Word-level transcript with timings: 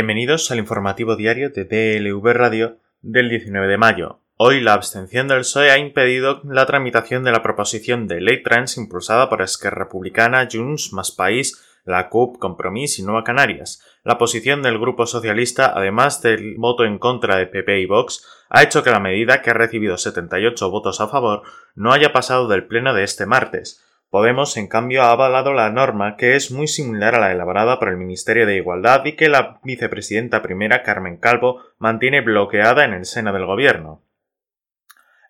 Bienvenidos 0.00 0.50
al 0.50 0.58
informativo 0.58 1.14
diario 1.14 1.50
de 1.50 1.66
DLV 1.66 2.32
Radio 2.32 2.78
del 3.02 3.28
19 3.28 3.66
de 3.66 3.76
mayo. 3.76 4.20
Hoy 4.38 4.62
la 4.62 4.72
abstención 4.72 5.28
del 5.28 5.40
PSOE 5.40 5.72
ha 5.72 5.76
impedido 5.76 6.40
la 6.42 6.64
tramitación 6.64 7.22
de 7.22 7.32
la 7.32 7.42
proposición 7.42 8.08
de 8.08 8.22
ley 8.22 8.42
trans 8.42 8.78
impulsada 8.78 9.28
por 9.28 9.42
Esquerra 9.42 9.84
Republicana, 9.84 10.48
Junts, 10.50 10.94
Más 10.94 11.12
País, 11.12 11.62
la 11.84 12.08
CUP, 12.08 12.38
Compromís 12.38 12.98
y 12.98 13.02
Nueva 13.02 13.24
Canarias. 13.24 13.84
La 14.02 14.16
posición 14.16 14.62
del 14.62 14.78
Grupo 14.78 15.04
Socialista, 15.04 15.70
además 15.76 16.22
del 16.22 16.54
voto 16.56 16.86
en 16.86 16.98
contra 16.98 17.36
de 17.36 17.46
PP 17.46 17.82
y 17.82 17.84
Vox, 17.84 18.26
ha 18.48 18.62
hecho 18.62 18.82
que 18.82 18.90
la 18.90 19.00
medida, 19.00 19.42
que 19.42 19.50
ha 19.50 19.54
recibido 19.54 19.98
78 19.98 20.70
votos 20.70 21.02
a 21.02 21.08
favor, 21.08 21.42
no 21.74 21.92
haya 21.92 22.14
pasado 22.14 22.48
del 22.48 22.64
pleno 22.64 22.94
de 22.94 23.04
este 23.04 23.26
martes. 23.26 23.84
Podemos, 24.10 24.56
en 24.56 24.66
cambio, 24.66 25.02
ha 25.02 25.12
avalado 25.12 25.52
la 25.52 25.70
norma 25.70 26.16
que 26.16 26.34
es 26.34 26.50
muy 26.50 26.66
similar 26.66 27.14
a 27.14 27.20
la 27.20 27.30
elaborada 27.30 27.78
por 27.78 27.88
el 27.88 27.96
Ministerio 27.96 28.44
de 28.44 28.56
Igualdad 28.56 29.04
y 29.04 29.14
que 29.14 29.28
la 29.28 29.60
vicepresidenta 29.62 30.42
primera, 30.42 30.82
Carmen 30.82 31.16
Calvo, 31.16 31.62
mantiene 31.78 32.20
bloqueada 32.20 32.84
en 32.84 32.92
el 32.92 33.04
seno 33.04 33.32
del 33.32 33.46
Gobierno. 33.46 34.02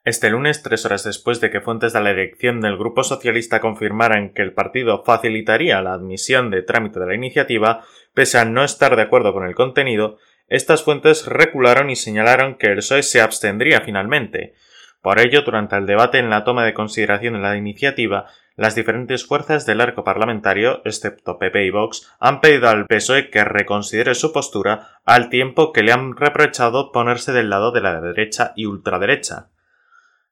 Este 0.02 0.30
lunes, 0.30 0.62
tres 0.62 0.86
horas 0.86 1.04
después 1.04 1.42
de 1.42 1.50
que 1.50 1.60
fuentes 1.60 1.92
de 1.92 2.00
la 2.00 2.08
dirección 2.08 2.62
del 2.62 2.78
Grupo 2.78 3.04
Socialista 3.04 3.60
confirmaran 3.60 4.32
que 4.32 4.40
el 4.40 4.54
partido 4.54 5.02
facilitaría 5.04 5.82
la 5.82 5.92
admisión 5.92 6.50
de 6.50 6.62
trámite 6.62 7.00
de 7.00 7.06
la 7.06 7.14
iniciativa, 7.14 7.84
pese 8.14 8.38
a 8.38 8.46
no 8.46 8.64
estar 8.64 8.96
de 8.96 9.02
acuerdo 9.02 9.34
con 9.34 9.44
el 9.44 9.54
contenido, 9.54 10.16
estas 10.48 10.82
fuentes 10.82 11.26
recularon 11.26 11.90
y 11.90 11.96
señalaron 11.96 12.54
que 12.54 12.68
el 12.68 12.76
PSOE 12.76 13.02
se 13.02 13.20
abstendría 13.20 13.82
finalmente. 13.82 14.54
Por 15.02 15.20
ello, 15.20 15.42
durante 15.42 15.76
el 15.76 15.86
debate 15.86 16.18
en 16.18 16.30
la 16.30 16.44
toma 16.44 16.64
de 16.64 16.74
consideración 16.74 17.34
de 17.34 17.40
la 17.40 17.56
iniciativa, 17.56 18.26
las 18.60 18.74
diferentes 18.74 19.24
fuerzas 19.24 19.64
del 19.64 19.80
arco 19.80 20.04
parlamentario, 20.04 20.82
excepto 20.84 21.38
PP 21.38 21.64
y 21.64 21.70
Vox, 21.70 22.12
han 22.20 22.42
pedido 22.42 22.68
al 22.68 22.84
PSOE 22.84 23.30
que 23.30 23.42
reconsidere 23.42 24.14
su 24.14 24.34
postura 24.34 25.00
al 25.06 25.30
tiempo 25.30 25.72
que 25.72 25.82
le 25.82 25.92
han 25.92 26.14
reprochado 26.14 26.92
ponerse 26.92 27.32
del 27.32 27.48
lado 27.48 27.72
de 27.72 27.80
la 27.80 28.02
derecha 28.02 28.52
y 28.56 28.66
ultraderecha. 28.66 29.48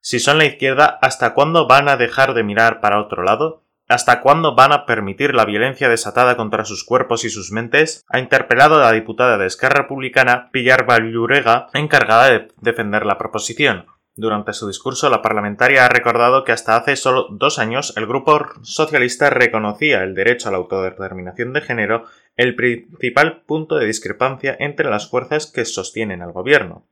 Si 0.00 0.20
son 0.20 0.36
la 0.36 0.44
izquierda, 0.44 0.98
¿hasta 1.00 1.32
cuándo 1.32 1.66
van 1.66 1.88
a 1.88 1.96
dejar 1.96 2.34
de 2.34 2.44
mirar 2.44 2.80
para 2.80 3.00
otro 3.00 3.22
lado? 3.22 3.64
¿Hasta 3.88 4.20
cuándo 4.20 4.54
van 4.54 4.72
a 4.72 4.84
permitir 4.84 5.34
la 5.34 5.46
violencia 5.46 5.88
desatada 5.88 6.36
contra 6.36 6.66
sus 6.66 6.84
cuerpos 6.84 7.24
y 7.24 7.30
sus 7.30 7.50
mentes? 7.50 8.04
Ha 8.10 8.18
interpelado 8.18 8.76
a 8.76 8.82
la 8.82 8.92
diputada 8.92 9.38
de 9.38 9.46
Esquerra 9.46 9.84
Republicana, 9.84 10.50
Pillar 10.52 10.84
Vallurega, 10.84 11.68
encargada 11.72 12.28
de 12.28 12.48
defender 12.60 13.06
la 13.06 13.16
proposición. 13.16 13.86
Durante 14.18 14.52
su 14.52 14.66
discurso, 14.66 15.08
la 15.10 15.22
parlamentaria 15.22 15.86
ha 15.86 15.88
recordado 15.88 16.42
que 16.42 16.50
hasta 16.50 16.74
hace 16.74 16.96
solo 16.96 17.28
dos 17.30 17.60
años 17.60 17.94
el 17.96 18.04
grupo 18.04 18.44
socialista 18.62 19.30
reconocía 19.30 20.02
el 20.02 20.16
derecho 20.16 20.48
a 20.48 20.50
la 20.50 20.58
autodeterminación 20.58 21.52
de 21.52 21.60
género, 21.60 22.04
el 22.36 22.56
principal 22.56 23.42
punto 23.42 23.76
de 23.76 23.86
discrepancia 23.86 24.56
entre 24.58 24.90
las 24.90 25.08
fuerzas 25.08 25.46
que 25.46 25.64
sostienen 25.64 26.20
al 26.20 26.32
gobierno. 26.32 26.84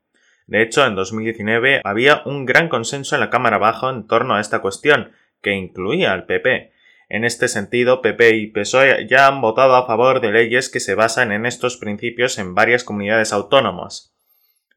De 0.46 0.62
hecho, 0.62 0.86
en 0.86 0.94
2019 0.94 1.80
había 1.82 2.22
un 2.26 2.46
gran 2.46 2.68
consenso 2.68 3.16
en 3.16 3.22
la 3.22 3.30
Cámara 3.30 3.58
Baja 3.58 3.90
en 3.90 4.06
torno 4.06 4.36
a 4.36 4.40
esta 4.40 4.60
cuestión, 4.60 5.10
que 5.42 5.50
incluía 5.50 6.12
al 6.12 6.26
PP. 6.26 6.70
En 7.08 7.24
este 7.24 7.48
sentido, 7.48 8.02
PP 8.02 8.36
y 8.36 8.46
PSOE 8.52 9.08
ya 9.08 9.26
han 9.26 9.40
votado 9.40 9.74
a 9.74 9.88
favor 9.88 10.20
de 10.20 10.30
leyes 10.30 10.68
que 10.68 10.78
se 10.78 10.94
basan 10.94 11.32
en 11.32 11.44
estos 11.44 11.76
principios 11.76 12.38
en 12.38 12.54
varias 12.54 12.84
comunidades 12.84 13.32
autónomas. 13.32 14.15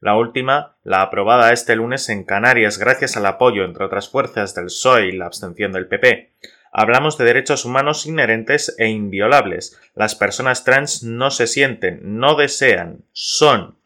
La 0.00 0.16
última, 0.16 0.76
la 0.82 1.02
aprobada 1.02 1.52
este 1.52 1.76
lunes 1.76 2.08
en 2.08 2.24
Canarias 2.24 2.78
gracias 2.78 3.18
al 3.18 3.26
apoyo, 3.26 3.66
entre 3.66 3.84
otras 3.84 4.08
fuerzas, 4.08 4.54
del 4.54 4.64
PSOE 4.64 5.08
y 5.08 5.12
la 5.12 5.26
abstención 5.26 5.72
del 5.72 5.88
PP. 5.88 6.32
Hablamos 6.72 7.18
de 7.18 7.26
derechos 7.26 7.66
humanos 7.66 8.06
inherentes 8.06 8.74
e 8.78 8.88
inviolables. 8.88 9.78
Las 9.94 10.14
personas 10.14 10.64
trans 10.64 11.02
no 11.02 11.30
se 11.30 11.46
sienten, 11.46 12.00
no 12.18 12.34
desean, 12.34 13.04
son. 13.12 13.76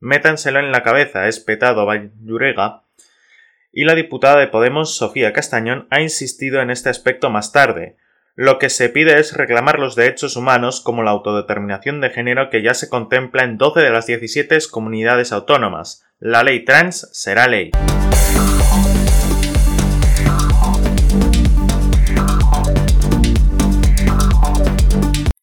Métanselo 0.00 0.58
en 0.58 0.72
la 0.72 0.82
cabeza, 0.82 1.28
es 1.28 1.38
petado 1.38 1.86
Vallurega. 1.86 2.82
Y 3.70 3.84
la 3.84 3.94
diputada 3.94 4.40
de 4.40 4.48
Podemos, 4.48 4.96
Sofía 4.96 5.32
Castañón, 5.32 5.86
ha 5.90 6.00
insistido 6.00 6.60
en 6.62 6.70
este 6.70 6.88
aspecto 6.88 7.30
más 7.30 7.52
tarde. 7.52 7.96
Lo 8.42 8.58
que 8.58 8.70
se 8.70 8.88
pide 8.88 9.20
es 9.20 9.36
reclamar 9.36 9.78
los 9.78 9.96
derechos 9.96 10.34
humanos 10.34 10.80
como 10.80 11.02
la 11.02 11.10
autodeterminación 11.10 12.00
de 12.00 12.08
género 12.08 12.48
que 12.48 12.62
ya 12.62 12.72
se 12.72 12.88
contempla 12.88 13.44
en 13.44 13.58
12 13.58 13.80
de 13.80 13.90
las 13.90 14.06
17 14.06 14.56
comunidades 14.70 15.32
autónomas. 15.32 16.06
La 16.20 16.42
ley 16.42 16.64
trans 16.64 17.10
será 17.12 17.48
ley. 17.48 17.70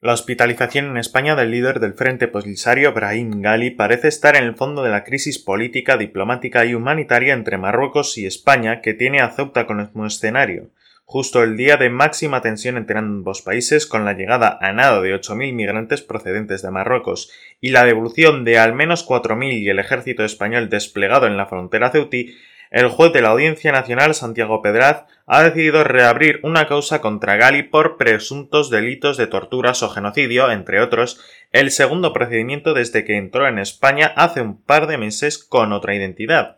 La 0.02 0.14
hospitalización 0.14 0.88
en 0.88 0.98
España 0.98 1.36
del 1.36 1.52
líder 1.52 1.80
del 1.80 1.94
Frente 1.94 2.28
Polisario, 2.28 2.94
Brahim 2.94 3.44
Gali, 3.44 3.70
parece 3.70 4.08
estar 4.08 4.36
en 4.36 4.46
el 4.46 4.56
fondo 4.56 4.82
de 4.82 4.90
la 4.90 5.04
crisis 5.04 5.38
política, 5.38 5.98
diplomática 5.98 6.66
y 6.66 6.74
humanitaria 6.74 7.36
entre 7.36 7.60
Marruecos 7.60 8.18
y 8.18 8.26
España 8.26 8.82
que 8.82 8.96
tiene 8.96 9.22
a 9.22 9.30
Ceuta 9.30 9.68
como 9.68 10.08
escenario 10.08 10.72
justo 11.10 11.42
el 11.42 11.56
día 11.56 11.78
de 11.78 11.90
máxima 11.90 12.42
tensión 12.42 12.76
entre 12.76 13.00
ambos 13.00 13.42
países 13.42 13.88
con 13.88 14.04
la 14.04 14.12
llegada 14.12 14.60
a 14.60 14.74
nada 14.74 15.02
de 15.02 15.16
8.000 15.16 15.54
migrantes 15.54 16.02
procedentes 16.02 16.62
de 16.62 16.70
Marruecos 16.70 17.32
y 17.62 17.70
la 17.70 17.86
devolución 17.86 18.44
de 18.44 18.60
al 18.60 18.74
menos 18.74 19.08
4.000 19.08 19.54
y 19.54 19.70
el 19.70 19.80
ejército 19.80 20.26
español 20.26 20.68
desplegado 20.68 21.26
en 21.26 21.38
la 21.38 21.46
frontera 21.46 21.92
ceutí, 21.92 22.36
el 22.72 22.90
juez 22.90 23.14
de 23.14 23.22
la 23.22 23.30
Audiencia 23.30 23.72
Nacional, 23.72 24.16
Santiago 24.16 24.62
Pedraz, 24.62 25.06
ha 25.26 25.44
decidido 25.44 25.86
reabrir 25.86 26.42
una 26.44 26.68
causa 26.68 27.00
contra 27.00 27.38
Gali 27.38 27.64
por 27.64 27.96
presuntos 27.96 28.70
delitos 28.70 29.16
de 29.16 29.28
torturas 29.28 29.84
o 29.84 29.90
genocidio, 29.90 30.52
entre 30.52 30.82
otros, 30.82 31.22
el 31.54 31.72
segundo 31.72 32.12
procedimiento 32.12 32.74
desde 32.74 33.06
que 33.06 33.16
entró 33.16 33.48
en 33.48 33.60
España 33.60 34.12
hace 34.18 34.42
un 34.42 34.62
par 34.62 34.88
de 34.88 34.98
meses 34.98 35.38
con 35.38 35.72
otra 35.72 35.96
identidad 35.96 36.57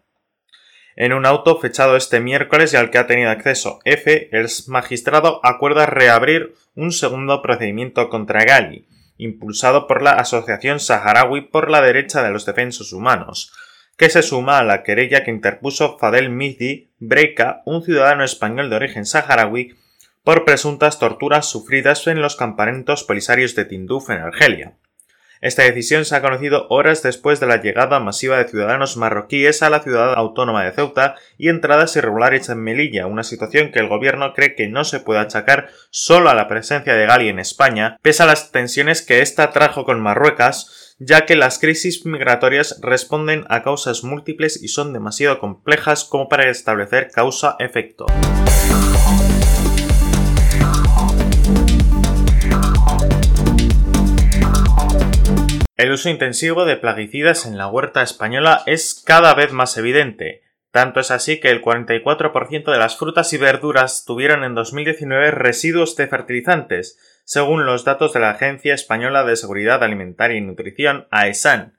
en 0.95 1.13
un 1.13 1.25
auto 1.25 1.59
fechado 1.59 1.95
este 1.95 2.19
miércoles 2.19 2.73
y 2.73 2.77
al 2.77 2.89
que 2.89 2.97
ha 2.97 3.07
tenido 3.07 3.29
acceso 3.29 3.79
F, 3.85 4.29
el 4.31 4.47
magistrado 4.67 5.39
acuerda 5.43 5.85
reabrir 5.85 6.53
un 6.75 6.91
segundo 6.91 7.41
procedimiento 7.41 8.09
contra 8.09 8.43
Gali, 8.43 8.87
impulsado 9.17 9.87
por 9.87 10.01
la 10.01 10.11
Asociación 10.11 10.79
Saharaui 10.79 11.41
por 11.49 11.69
la 11.69 11.81
Derecha 11.81 12.23
de 12.23 12.31
los 12.31 12.45
Defensos 12.45 12.93
Humanos, 12.93 13.53
que 13.99 14.09
se 14.09 14.23
suma 14.23 14.59
a 14.59 14.63
la 14.63 14.81
querella 14.83 15.25
que 15.25 15.31
interpuso 15.31 15.97
Fadel 15.97 16.29
Mizdi 16.29 16.89
Breika, 16.99 17.61
un 17.65 17.83
ciudadano 17.83 18.23
español 18.23 18.69
de 18.69 18.77
origen 18.77 19.05
saharaui, 19.05 19.75
por 20.23 20.45
presuntas 20.45 20.99
torturas 20.99 21.49
sufridas 21.49 22.07
en 22.07 22.21
los 22.21 22.35
campamentos 22.35 23.03
polisarios 23.03 23.55
de 23.55 23.65
Tinduf 23.65 24.09
en 24.09 24.19
Argelia. 24.19 24.77
Esta 25.41 25.63
decisión 25.63 26.03
se 26.03 26.17
ha 26.17 26.21
conocido 26.21 26.67
horas 26.69 27.01
después 27.01 27.39
de 27.39 27.47
la 27.47 27.61
llegada 27.61 28.01
masiva 28.01 28.37
de 28.37 28.49
ciudadanos 28.49 28.97
marroquíes 28.97 29.63
a 29.63 29.69
la 29.69 29.79
ciudad 29.79 30.13
autónoma 30.15 30.65
de 30.65 30.73
Ceuta 30.73 31.15
y 31.37 31.47
entradas 31.47 31.95
irregulares 31.95 32.49
en 32.49 32.61
Melilla, 32.61 33.07
una 33.07 33.23
situación 33.23 33.71
que 33.71 33.79
el 33.79 33.87
gobierno 33.87 34.33
cree 34.33 34.55
que 34.55 34.67
no 34.67 34.83
se 34.83 34.99
puede 34.99 35.21
achacar 35.21 35.69
solo 35.91 36.29
a 36.29 36.33
la 36.33 36.49
presencia 36.49 36.93
de 36.93 37.05
Gali 37.05 37.29
en 37.29 37.39
España, 37.39 37.97
pese 38.01 38.23
a 38.23 38.25
las 38.25 38.51
tensiones 38.51 39.01
que 39.01 39.21
ésta 39.21 39.51
trajo 39.51 39.85
con 39.85 40.01
Marruecas, 40.01 40.97
ya 40.99 41.25
que 41.25 41.37
las 41.37 41.57
crisis 41.57 42.05
migratorias 42.05 42.77
responden 42.81 43.45
a 43.47 43.63
causas 43.63 44.03
múltiples 44.03 44.61
y 44.61 44.67
son 44.67 44.91
demasiado 44.91 45.39
complejas 45.39 46.03
como 46.03 46.27
para 46.27 46.49
establecer 46.49 47.11
causa-efecto. 47.13 48.07
El 55.79 55.93
uso 55.93 56.09
intensivo 56.09 56.65
de 56.65 56.75
plaguicidas 56.75 57.45
en 57.45 57.57
la 57.57 57.69
huerta 57.69 58.03
española 58.03 58.63
es 58.65 59.01
cada 59.05 59.33
vez 59.33 59.53
más 59.53 59.77
evidente. 59.77 60.43
Tanto 60.71 60.99
es 60.99 61.09
así 61.09 61.39
que 61.39 61.51
el 61.51 61.61
44% 61.61 62.69
de 62.69 62.77
las 62.77 62.97
frutas 62.97 63.31
y 63.31 63.37
verduras 63.37 64.03
tuvieron 64.03 64.43
en 64.43 64.55
2019 64.55 65.31
residuos 65.31 65.95
de 65.95 66.07
fertilizantes, 66.07 66.99
según 67.23 67.65
los 67.65 67.85
datos 67.85 68.11
de 68.11 68.19
la 68.19 68.31
Agencia 68.31 68.73
Española 68.73 69.23
de 69.23 69.37
Seguridad 69.37 69.81
Alimentaria 69.81 70.37
y 70.37 70.41
Nutrición, 70.41 71.07
AESAN, 71.11 71.77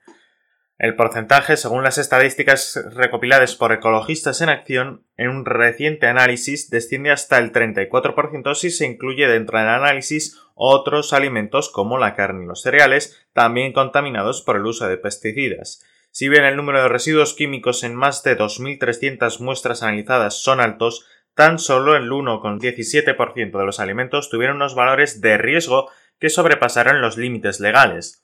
el 0.80 0.96
porcentaje, 0.96 1.58
según 1.58 1.84
las 1.84 1.98
estadísticas 1.98 2.82
recopiladas 2.94 3.54
por 3.54 3.70
Ecologistas 3.70 4.40
en 4.40 4.48
Acción, 4.48 5.04
en 5.18 5.28
un 5.28 5.44
reciente 5.44 6.06
análisis 6.06 6.70
desciende 6.70 7.10
hasta 7.10 7.36
el 7.36 7.52
34% 7.52 8.54
si 8.54 8.70
se 8.70 8.86
incluye 8.86 9.28
dentro 9.28 9.58
del 9.58 9.68
análisis 9.68 10.40
otros 10.54 11.12
alimentos 11.12 11.68
como 11.68 11.98
la 11.98 12.14
carne 12.14 12.44
y 12.44 12.46
los 12.46 12.62
cereales, 12.62 13.26
también 13.34 13.74
contaminados 13.74 14.40
por 14.40 14.56
el 14.56 14.64
uso 14.64 14.88
de 14.88 14.96
pesticidas. 14.96 15.84
Si 16.12 16.30
bien 16.30 16.44
el 16.44 16.56
número 16.56 16.82
de 16.82 16.88
residuos 16.88 17.34
químicos 17.34 17.84
en 17.84 17.94
más 17.94 18.22
de 18.22 18.38
2.300 18.38 19.38
muestras 19.40 19.82
analizadas 19.82 20.40
son 20.40 20.60
altos, 20.60 21.04
tan 21.34 21.58
solo 21.58 21.94
el 21.94 22.10
1,17% 22.10 23.58
de 23.58 23.66
los 23.66 23.80
alimentos 23.80 24.30
tuvieron 24.30 24.56
unos 24.56 24.74
valores 24.74 25.20
de 25.20 25.36
riesgo 25.36 25.90
que 26.18 26.30
sobrepasaron 26.30 27.02
los 27.02 27.18
límites 27.18 27.60
legales. 27.60 28.19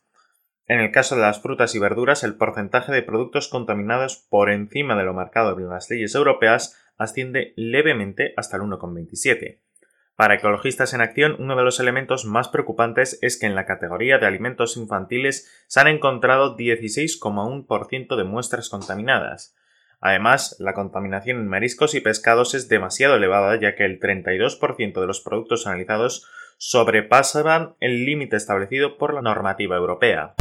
En 0.68 0.80
el 0.80 0.90
caso 0.90 1.14
de 1.14 1.22
las 1.22 1.40
frutas 1.40 1.74
y 1.76 1.78
verduras, 1.78 2.24
el 2.24 2.34
porcentaje 2.34 2.90
de 2.90 3.02
productos 3.02 3.48
contaminados 3.48 4.16
por 4.16 4.50
encima 4.50 4.96
de 4.96 5.04
lo 5.04 5.14
marcado 5.14 5.56
en 5.56 5.68
las 5.68 5.88
leyes 5.90 6.14
europeas 6.16 6.76
asciende 6.98 7.52
levemente 7.56 8.34
hasta 8.36 8.56
el 8.56 8.64
1,27. 8.64 9.60
Para 10.16 10.34
ecologistas 10.34 10.92
en 10.94 11.02
acción, 11.02 11.36
uno 11.38 11.56
de 11.56 11.62
los 11.62 11.78
elementos 11.78 12.24
más 12.24 12.48
preocupantes 12.48 13.18
es 13.22 13.38
que 13.38 13.46
en 13.46 13.54
la 13.54 13.66
categoría 13.66 14.18
de 14.18 14.26
alimentos 14.26 14.76
infantiles 14.76 15.48
se 15.68 15.78
han 15.78 15.88
encontrado 15.88 16.56
16,1% 16.56 18.16
de 18.16 18.24
muestras 18.24 18.68
contaminadas. 18.68 19.54
Además, 20.00 20.56
la 20.58 20.74
contaminación 20.74 21.38
en 21.38 21.48
mariscos 21.48 21.94
y 21.94 22.00
pescados 22.00 22.54
es 22.54 22.68
demasiado 22.68 23.16
elevada 23.16 23.60
ya 23.60 23.76
que 23.76 23.84
el 23.84 24.00
32% 24.00 25.00
de 25.00 25.06
los 25.06 25.20
productos 25.20 25.66
analizados 25.66 26.26
sobrepasaban 26.58 27.76
el 27.80 28.04
límite 28.04 28.36
establecido 28.36 28.96
por 28.98 29.14
la 29.14 29.22
normativa 29.22 29.76
europea. 29.76 30.34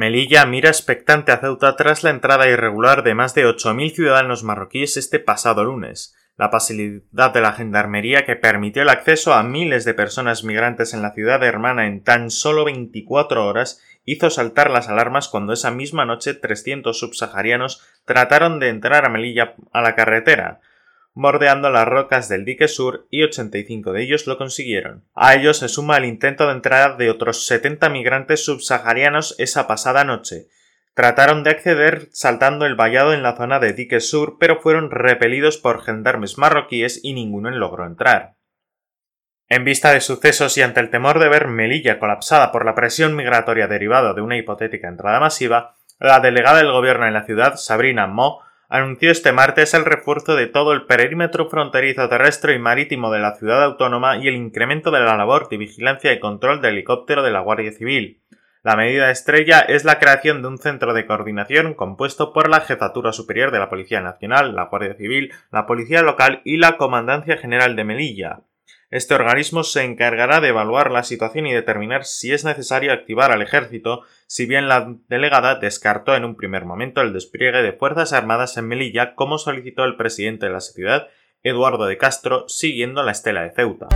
Melilla 0.00 0.46
mira 0.46 0.70
expectante 0.70 1.30
a 1.30 1.36
Ceuta 1.36 1.76
tras 1.76 2.02
la 2.02 2.08
entrada 2.08 2.48
irregular 2.48 3.02
de 3.02 3.14
más 3.14 3.34
de 3.34 3.44
8.000 3.44 3.94
ciudadanos 3.94 4.42
marroquíes 4.44 4.96
este 4.96 5.18
pasado 5.18 5.62
lunes. 5.62 6.16
La 6.38 6.48
pasividad 6.48 7.34
de 7.34 7.42
la 7.42 7.52
gendarmería 7.52 8.24
que 8.24 8.34
permitió 8.34 8.80
el 8.80 8.88
acceso 8.88 9.34
a 9.34 9.42
miles 9.42 9.84
de 9.84 9.92
personas 9.92 10.42
migrantes 10.42 10.94
en 10.94 11.02
la 11.02 11.12
ciudad 11.12 11.42
hermana 11.42 11.86
en 11.86 12.02
tan 12.02 12.30
solo 12.30 12.64
24 12.64 13.46
horas 13.46 13.82
hizo 14.06 14.30
saltar 14.30 14.70
las 14.70 14.88
alarmas 14.88 15.28
cuando 15.28 15.52
esa 15.52 15.70
misma 15.70 16.06
noche 16.06 16.32
300 16.32 16.98
subsaharianos 16.98 17.84
trataron 18.06 18.58
de 18.58 18.70
entrar 18.70 19.04
a 19.04 19.10
Melilla 19.10 19.54
a 19.70 19.82
la 19.82 19.94
carretera, 19.94 20.62
bordeando 21.14 21.70
las 21.70 21.86
rocas 21.86 22.28
del 22.28 22.44
dique 22.44 22.68
sur 22.68 23.06
y 23.10 23.22
85 23.22 23.92
de 23.92 24.02
ellos 24.02 24.26
lo 24.26 24.38
consiguieron. 24.38 25.04
A 25.14 25.34
ello 25.34 25.54
se 25.54 25.68
suma 25.68 25.96
el 25.96 26.04
intento 26.04 26.46
de 26.46 26.52
entrada 26.52 26.96
de 26.96 27.10
otros 27.10 27.46
70 27.46 27.88
migrantes 27.88 28.44
subsaharianos 28.44 29.34
esa 29.38 29.66
pasada 29.66 30.04
noche. 30.04 30.48
Trataron 30.94 31.44
de 31.44 31.50
acceder 31.50 32.08
saltando 32.12 32.66
el 32.66 32.74
vallado 32.74 33.14
en 33.14 33.22
la 33.22 33.36
zona 33.36 33.58
de 33.58 33.72
dique 33.72 34.00
sur, 34.00 34.36
pero 34.38 34.60
fueron 34.60 34.90
repelidos 34.90 35.56
por 35.56 35.82
gendarmes 35.82 36.36
marroquíes 36.36 37.00
y 37.02 37.14
ninguno 37.14 37.50
logró 37.50 37.86
entrar. 37.86 38.36
En 39.48 39.64
vista 39.64 39.92
de 39.92 40.00
sucesos 40.00 40.56
y 40.58 40.62
ante 40.62 40.78
el 40.78 40.90
temor 40.90 41.18
de 41.18 41.28
ver 41.28 41.48
Melilla 41.48 41.98
colapsada 41.98 42.52
por 42.52 42.64
la 42.64 42.76
presión 42.76 43.16
migratoria 43.16 43.66
derivada 43.66 44.14
de 44.14 44.20
una 44.20 44.36
hipotética 44.36 44.88
entrada 44.88 45.18
masiva, 45.18 45.76
la 45.98 46.20
delegada 46.20 46.58
del 46.58 46.70
gobierno 46.70 47.06
en 47.06 47.14
la 47.14 47.24
ciudad, 47.24 47.56
Sabrina 47.56 48.06
Mo, 48.06 48.42
anunció 48.70 49.10
este 49.10 49.32
martes 49.32 49.74
el 49.74 49.84
refuerzo 49.84 50.36
de 50.36 50.46
todo 50.46 50.72
el 50.72 50.86
perímetro 50.86 51.50
fronterizo 51.50 52.08
terrestre 52.08 52.54
y 52.54 52.58
marítimo 52.60 53.10
de 53.10 53.18
la 53.18 53.34
ciudad 53.34 53.64
autónoma 53.64 54.16
y 54.18 54.28
el 54.28 54.36
incremento 54.36 54.92
de 54.92 55.00
la 55.00 55.16
labor 55.16 55.48
de 55.48 55.58
vigilancia 55.58 56.12
y 56.12 56.20
control 56.20 56.62
de 56.62 56.68
helicóptero 56.68 57.24
de 57.24 57.32
la 57.32 57.40
Guardia 57.40 57.72
Civil. 57.72 58.22
La 58.62 58.76
medida 58.76 59.10
estrella 59.10 59.60
es 59.60 59.84
la 59.84 59.98
creación 59.98 60.42
de 60.42 60.48
un 60.48 60.58
centro 60.58 60.94
de 60.94 61.06
coordinación 61.06 61.74
compuesto 61.74 62.32
por 62.32 62.48
la 62.48 62.60
Jefatura 62.60 63.12
Superior 63.12 63.50
de 63.50 63.58
la 63.58 63.68
Policía 63.68 64.00
Nacional, 64.02 64.54
la 64.54 64.66
Guardia 64.66 64.94
Civil, 64.94 65.32
la 65.50 65.66
Policía 65.66 66.02
Local 66.02 66.40
y 66.44 66.58
la 66.58 66.76
Comandancia 66.76 67.38
General 67.38 67.74
de 67.74 67.84
Melilla. 67.84 68.40
Este 68.90 69.14
organismo 69.14 69.62
se 69.62 69.84
encargará 69.84 70.40
de 70.40 70.48
evaluar 70.48 70.90
la 70.90 71.04
situación 71.04 71.46
y 71.46 71.52
determinar 71.52 72.04
si 72.04 72.32
es 72.32 72.44
necesario 72.44 72.92
activar 72.92 73.30
al 73.30 73.40
ejército, 73.40 74.02
si 74.26 74.46
bien 74.46 74.66
la 74.66 74.96
delegada 75.06 75.54
descartó 75.54 76.16
en 76.16 76.24
un 76.24 76.34
primer 76.34 76.64
momento 76.64 77.00
el 77.00 77.12
despliegue 77.12 77.62
de 77.62 77.72
Fuerzas 77.72 78.12
Armadas 78.12 78.56
en 78.56 78.66
Melilla 78.66 79.14
como 79.14 79.38
solicitó 79.38 79.84
el 79.84 79.96
presidente 79.96 80.46
de 80.46 80.52
la 80.52 80.60
ciudad, 80.60 81.06
Eduardo 81.44 81.86
de 81.86 81.98
Castro, 81.98 82.48
siguiendo 82.48 83.04
la 83.04 83.12
estela 83.12 83.42
de 83.42 83.52
Ceuta. 83.52 83.86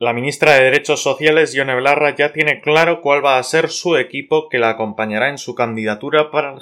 La 0.00 0.12
ministra 0.12 0.54
de 0.54 0.64
Derechos 0.64 1.00
Sociales, 1.00 1.52
Yone 1.52 1.76
Blarra, 1.76 2.16
ya 2.16 2.32
tiene 2.32 2.60
claro 2.60 3.00
cuál 3.00 3.24
va 3.24 3.38
a 3.38 3.42
ser 3.44 3.68
su 3.68 3.96
equipo 3.96 4.48
que 4.48 4.58
la 4.58 4.70
acompañará 4.70 5.28
en 5.28 5.38
su 5.38 5.54
candidatura 5.54 6.32
para 6.32 6.56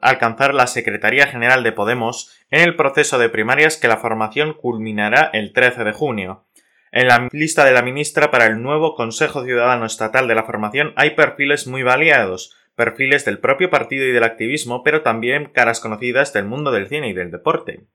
alcanzar 0.00 0.54
la 0.54 0.66
Secretaría 0.66 1.26
General 1.26 1.62
de 1.62 1.72
Podemos 1.72 2.36
en 2.50 2.62
el 2.62 2.76
proceso 2.76 3.18
de 3.18 3.28
primarias 3.28 3.76
que 3.76 3.88
la 3.88 3.96
formación 3.96 4.54
culminará 4.54 5.30
el 5.32 5.52
13 5.52 5.84
de 5.84 5.92
junio. 5.92 6.46
En 6.92 7.08
la 7.08 7.28
lista 7.32 7.64
de 7.64 7.72
la 7.72 7.82
ministra 7.82 8.30
para 8.30 8.46
el 8.46 8.62
nuevo 8.62 8.94
Consejo 8.94 9.44
Ciudadano 9.44 9.86
Estatal 9.86 10.28
de 10.28 10.34
la 10.34 10.44
Formación 10.44 10.92
hay 10.96 11.10
perfiles 11.10 11.66
muy 11.66 11.82
variados, 11.82 12.56
perfiles 12.74 13.24
del 13.24 13.38
propio 13.38 13.70
partido 13.70 14.06
y 14.06 14.12
del 14.12 14.24
activismo, 14.24 14.82
pero 14.82 15.02
también 15.02 15.46
caras 15.46 15.80
conocidas 15.80 16.32
del 16.32 16.44
mundo 16.44 16.70
del 16.70 16.88
cine 16.88 17.08
y 17.08 17.12
del 17.12 17.30
deporte. 17.30 17.86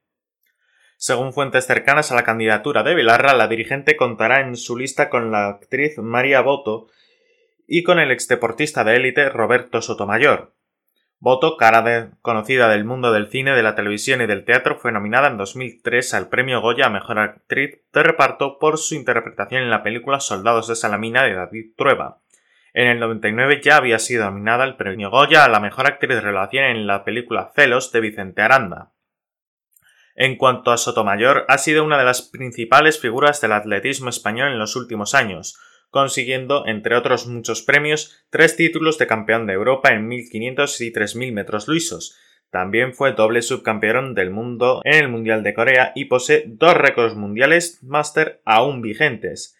Según 0.97 1.33
fuentes 1.33 1.65
cercanas 1.65 2.11
a 2.11 2.15
la 2.15 2.23
candidatura 2.23 2.83
de 2.83 2.93
Vilarra, 2.93 3.33
la 3.33 3.47
dirigente 3.47 3.95
contará 3.95 4.41
en 4.41 4.55
su 4.55 4.77
lista 4.77 5.09
con 5.09 5.31
la 5.31 5.47
actriz 5.47 5.97
María 5.97 6.41
Boto 6.41 6.89
y 7.67 7.81
con 7.81 7.97
el 7.99 8.11
exdeportista 8.11 8.83
de 8.83 8.97
élite 8.97 9.29
Roberto 9.29 9.81
Sotomayor. 9.81 10.53
Boto, 11.23 11.55
cara 11.55 12.13
conocida 12.23 12.67
del 12.67 12.83
mundo 12.83 13.11
del 13.11 13.29
cine, 13.29 13.51
de 13.51 13.61
la 13.61 13.75
televisión 13.75 14.21
y 14.21 14.25
del 14.25 14.43
teatro, 14.43 14.79
fue 14.79 14.91
nominada 14.91 15.27
en 15.27 15.37
2003 15.37 16.15
al 16.15 16.29
premio 16.29 16.61
Goya 16.61 16.87
a 16.87 16.89
Mejor 16.89 17.19
Actriz 17.19 17.79
de 17.93 18.01
Reparto 18.01 18.57
por 18.57 18.79
su 18.79 18.95
interpretación 18.95 19.61
en 19.61 19.69
la 19.69 19.83
película 19.83 20.19
Soldados 20.19 20.67
de 20.67 20.75
Salamina 20.75 21.21
de 21.21 21.35
David 21.35 21.73
Trueba. 21.77 22.21
En 22.73 22.87
el 22.87 22.99
99 22.99 23.61
ya 23.63 23.77
había 23.77 23.99
sido 23.99 24.25
nominada 24.25 24.63
al 24.63 24.77
premio 24.77 25.11
Goya 25.11 25.45
a 25.45 25.49
la 25.49 25.59
Mejor 25.59 25.85
Actriz 25.85 26.15
de 26.15 26.21
Relación 26.21 26.63
en 26.63 26.87
la 26.87 27.03
película 27.03 27.51
Celos 27.55 27.91
de 27.91 27.99
Vicente 27.99 28.41
Aranda. 28.41 28.93
En 30.15 30.37
cuanto 30.37 30.71
a 30.71 30.77
Sotomayor, 30.77 31.45
ha 31.49 31.59
sido 31.59 31.83
una 31.83 31.99
de 31.99 32.05
las 32.05 32.23
principales 32.23 32.99
figuras 32.99 33.39
del 33.41 33.51
atletismo 33.51 34.09
español 34.09 34.53
en 34.53 34.57
los 34.57 34.75
últimos 34.75 35.13
años, 35.13 35.59
consiguiendo, 35.91 36.65
entre 36.65 36.95
otros 36.95 37.27
muchos 37.27 37.61
premios, 37.61 38.25
tres 38.31 38.55
títulos 38.55 38.97
de 38.97 39.05
campeón 39.05 39.45
de 39.45 39.53
Europa 39.53 39.93
en 39.93 40.07
1500 40.07 40.81
y 40.81 40.91
3000 40.91 41.33
metros 41.33 41.67
lisos. 41.67 42.17
También 42.49 42.93
fue 42.93 43.13
doble 43.13 43.41
subcampeón 43.41 44.15
del 44.15 44.31
mundo 44.31 44.81
en 44.83 44.95
el 44.95 45.09
Mundial 45.09 45.43
de 45.43 45.53
Corea 45.53 45.91
y 45.95 46.05
posee 46.05 46.45
dos 46.47 46.73
récords 46.73 47.15
mundiales 47.15 47.79
máster 47.83 48.41
aún 48.45 48.81
vigentes. 48.81 49.57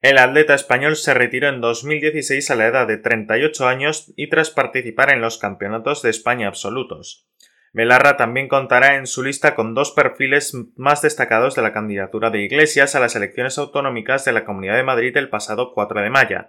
El 0.00 0.18
atleta 0.18 0.54
español 0.54 0.96
se 0.96 1.14
retiró 1.14 1.48
en 1.48 1.60
2016 1.60 2.50
a 2.50 2.56
la 2.56 2.66
edad 2.66 2.88
de 2.88 2.96
38 2.96 3.68
años 3.68 4.12
y 4.16 4.28
tras 4.28 4.50
participar 4.50 5.12
en 5.12 5.20
los 5.20 5.38
campeonatos 5.38 6.02
de 6.02 6.10
España 6.10 6.48
absolutos. 6.48 7.28
Belarra 7.74 8.18
también 8.18 8.48
contará 8.48 8.96
en 8.96 9.06
su 9.06 9.22
lista 9.22 9.54
con 9.54 9.74
dos 9.74 9.92
perfiles 9.92 10.54
más 10.76 11.00
destacados 11.00 11.54
de 11.54 11.62
la 11.62 11.72
candidatura 11.72 12.28
de 12.28 12.42
Iglesias 12.42 12.94
a 12.94 13.00
las 13.00 13.16
elecciones 13.16 13.56
autonómicas 13.56 14.26
de 14.26 14.32
la 14.32 14.44
Comunidad 14.44 14.76
de 14.76 14.82
Madrid 14.82 15.16
el 15.16 15.30
pasado 15.30 15.72
4 15.72 16.02
de 16.02 16.10
mayo. 16.10 16.44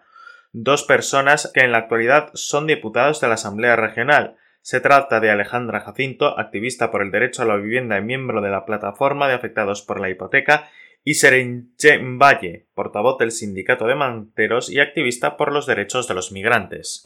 Dos 0.52 0.84
personas 0.84 1.50
que 1.54 1.62
en 1.62 1.72
la 1.72 1.78
actualidad 1.78 2.30
son 2.34 2.68
diputados 2.68 3.22
de 3.22 3.30
la 3.30 3.36
Asamblea 3.36 3.78
Regional. 3.78 4.36
Se 4.62 4.82
trata 4.82 5.22
de 5.22 5.32
Alejandra 5.32 5.80
Jacinto, 5.80 6.38
activista 6.38 6.92
por 6.92 7.02
el 7.02 7.12
derecho 7.12 7.42
a 7.42 7.46
la 7.46 7.56
vivienda 7.56 7.98
y 7.98 8.02
miembro 8.02 8.42
de 8.42 8.50
la 8.50 8.66
plataforma 8.66 9.30
de 9.30 9.34
afectados 9.34 9.82
por 9.82 10.02
la 10.02 10.10
hipoteca, 10.10 10.70
y 11.06 11.16
Serenche 11.16 12.00
Valle, 12.02 12.68
portavoz 12.76 13.18
del 13.18 13.32
Sindicato 13.32 13.88
de 13.88 13.96
Manteros 13.96 14.70
y 14.70 14.80
activista 14.80 15.38
por 15.38 15.54
los 15.54 15.66
derechos 15.68 16.08
de 16.08 16.14
los 16.14 16.32
migrantes. 16.32 17.04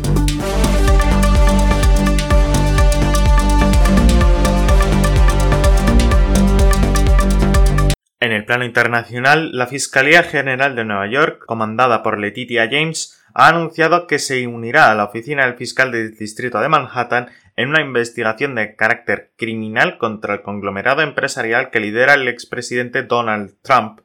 En 8.20 8.32
el 8.32 8.46
plano 8.46 8.66
internacional, 8.66 9.52
la 9.56 9.68
Fiscalía 9.68 10.24
General 10.24 10.76
de 10.76 10.84
Nueva 10.84 11.08
York, 11.08 11.46
comandada 11.46 12.02
por 12.02 12.18
Letitia 12.18 12.68
James, 12.70 13.24
ha 13.36 13.48
anunciado 13.50 14.08
que 14.08 14.18
se 14.18 14.48
unirá 14.48 14.90
a 14.90 14.96
la 14.96 15.04
oficina 15.04 15.46
del 15.46 15.56
fiscal 15.56 15.92
del 15.92 16.18
distrito 16.18 16.60
de 16.60 16.68
Manhattan 16.68 17.30
en 17.56 17.70
una 17.70 17.82
investigación 17.82 18.56
de 18.56 18.76
carácter 18.76 19.34
criminal 19.38 20.00
contra 20.00 20.34
el 20.34 20.42
conglomerado 20.42 21.04
empresarial 21.04 21.70
que 21.70 21.80
lidera 21.80 22.16
el 22.16 22.28
expresidente 22.28 23.04
Donald 23.04 23.54
Trump, 23.62 24.02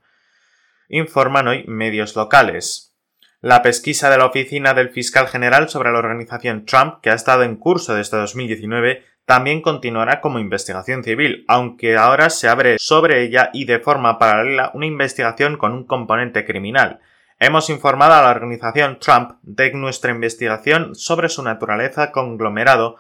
informan 0.91 1.49
hoy 1.49 1.65
medios 1.67 2.15
locales. 2.15 2.95
La 3.41 3.63
pesquisa 3.63 4.11
de 4.11 4.19
la 4.19 4.27
oficina 4.27 4.75
del 4.75 4.91
fiscal 4.91 5.27
general 5.27 5.71
sobre 5.71 5.91
la 5.91 5.99
organización 5.99 6.67
Trump, 6.67 7.01
que 7.01 7.09
ha 7.09 7.15
estado 7.15 7.45
en 7.45 7.57
curso 7.57 7.95
desde 7.95 8.19
2019, 8.19 9.05
también 9.25 9.63
continuará 9.63 10.21
como 10.21 10.39
investigación 10.39 11.05
civil, 11.05 11.45
aunque 11.49 11.97
ahora 11.97 12.31
se 12.31 12.49
abre 12.49 12.77
sobre 12.79 13.23
ella 13.23 13.51
y 13.53 13.65
de 13.65 13.79
forma 13.79 14.19
paralela 14.19 14.71
una 14.75 14.87
investigación 14.87 15.57
con 15.57 15.73
un 15.73 15.85
componente 15.85 16.45
criminal. 16.45 17.01
Hemos 17.39 17.71
informado 17.71 18.15
a 18.15 18.23
la 18.23 18.31
organización 18.31 18.99
Trump 19.01 19.33
de 19.43 19.73
nuestra 19.73 20.13
investigación 20.13 20.95
sobre 20.95 21.29
su 21.29 21.43
naturaleza 21.43 22.13
conglomerado 22.13 22.97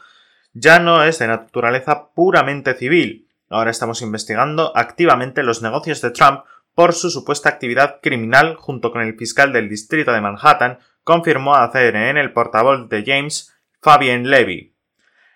ya 0.54 0.78
no 0.78 1.02
es 1.02 1.18
de 1.18 1.28
naturaleza 1.28 2.08
puramente 2.14 2.74
civil. 2.74 3.28
Ahora 3.48 3.70
estamos 3.70 4.02
investigando 4.02 4.76
activamente 4.76 5.42
los 5.42 5.62
negocios 5.62 6.00
de 6.00 6.10
Trump 6.10 6.44
por 6.74 6.94
su 6.94 7.10
supuesta 7.10 7.48
actividad 7.48 8.00
criminal 8.02 8.56
junto 8.56 8.92
con 8.92 9.02
el 9.02 9.16
fiscal 9.16 9.52
del 9.52 9.68
distrito 9.68 10.12
de 10.12 10.20
Manhattan, 10.20 10.78
confirmó 11.04 11.54
a 11.54 11.70
CNN 11.70 12.20
el 12.20 12.32
portavoz 12.32 12.88
de 12.88 13.04
James, 13.06 13.54
Fabian 13.80 14.30
Levy. 14.30 14.71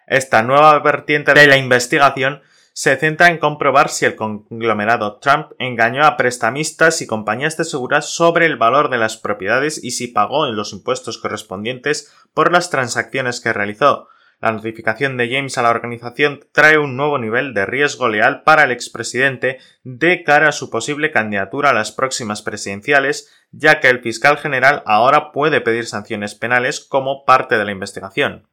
Esta 0.07 0.43
nueva 0.43 0.79
vertiente 0.79 1.35
de 1.35 1.49
la 1.49 1.57
investigación 1.57 2.43
se 2.73 2.97
centra 2.97 3.29
en 3.29 3.39
comprobar 3.39 3.89
si 3.89 4.05
el 4.05 4.15
conglomerado 4.15 5.19
Trump 5.19 5.53
engañó 5.59 6.05
a 6.05 6.17
prestamistas 6.17 7.03
y 7.03 7.09
compañías 7.09 7.57
de 7.57 7.65
seguridad 7.65 8.03
sobre 8.03 8.47
el 8.47 8.57
valor 8.57 8.89
de 8.89 8.99
las 8.99 9.17
propiedades 9.17 9.83
y 9.83 9.93
si 9.93 10.07
pagó 10.07 10.47
en 10.47 10.55
los 10.55 10.73
impuestos 10.73 11.19
correspondientes 11.19 12.13
por 12.35 12.53
las 12.53 12.71
transacciones 12.71 13.41
que 13.41 13.53
realizó. 13.53 14.09
La 14.41 14.53
notificación 14.53 15.17
de 15.17 15.29
James 15.29 15.57
a 15.59 15.63
la 15.63 15.71
organización 15.71 16.45
trae 16.53 16.79
un 16.79 16.97
nuevo 16.97 17.19
nivel 17.19 17.55
de 17.55 17.67
riesgo 17.67 18.09
leal 18.09 18.43
para 18.43 18.65
el 18.65 18.71
expresidente 18.71 19.59
de 19.83 20.23
cara 20.23 20.51
a 20.51 20.53
su 20.53 20.71
posible 20.71 21.11
candidatura 21.11 21.71
a 21.71 21.75
las 21.75 21.91
próximas 21.91 22.43
presidenciales, 22.43 23.33
ya 23.51 23.81
que 23.81 23.89
el 23.89 24.03
fiscal 24.03 24.37
general 24.37 24.83
ahora 24.85 25.33
puede 25.33 25.63
pedir 25.63 25.87
sanciones 25.87 26.35
penales 26.35 26.81
como 26.81 27.25
parte 27.25 27.57
de 27.57 27.65
la 27.65 27.73
investigación. 27.73 28.47